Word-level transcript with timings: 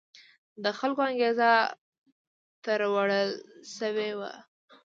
د 0.63 0.65
خلکو 0.79 1.01
انګېزه 1.09 1.51
تروړل 2.63 3.29
شوې 3.75 4.11
وه. 4.19 4.31